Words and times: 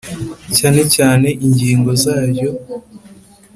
cyane 0.57 0.81
cyane 0.95 1.27
ingingo 1.45 1.89
zaryo 2.03 2.49